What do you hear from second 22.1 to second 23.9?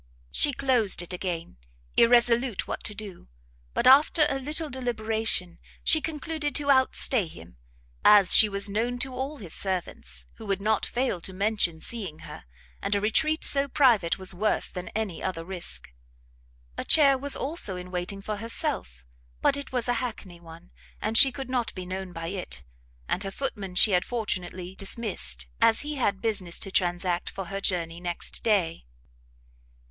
by it; and her footman